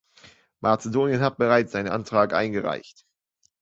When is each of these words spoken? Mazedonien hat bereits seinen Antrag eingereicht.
Mazedonien 0.61 1.21
hat 1.21 1.37
bereits 1.37 1.73
seinen 1.73 1.89
Antrag 1.91 2.33
eingereicht. 2.33 3.05